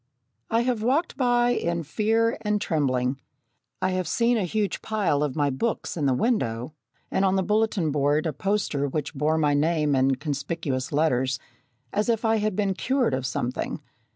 [0.49, 3.21] I have walked by in fear and trembling.
[3.83, 6.73] I have seen a huge pile of my books in the window,
[7.11, 11.37] and on the bulletin board a poster which bore my name in conspicuous letters,
[11.93, 13.79] as if I had been cured of something.